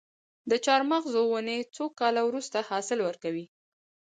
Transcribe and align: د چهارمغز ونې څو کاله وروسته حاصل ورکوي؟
د 0.49 0.51
چهارمغز 0.65 1.13
ونې 1.21 1.57
څو 1.75 1.85
کاله 1.99 2.21
وروسته 2.25 2.57
حاصل 2.69 2.99
ورکوي؟ 3.03 3.45